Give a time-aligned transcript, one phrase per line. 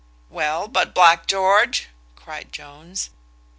[0.31, 3.11] "Well, but Black George?" cries Jones.